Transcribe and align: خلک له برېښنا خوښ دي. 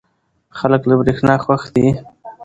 خلک 0.57 0.81
له 0.89 0.95
برېښنا 0.99 1.35
خوښ 1.43 1.63
دي. 1.75 1.87